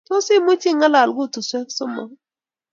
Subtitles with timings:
[0.07, 2.09] Tos imuchi ing'alan koteswek somok